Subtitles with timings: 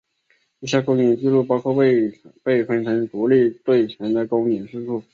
[0.61, 2.09] 以下公演记录包括未
[2.41, 5.03] 被分成独立队前的公演次数。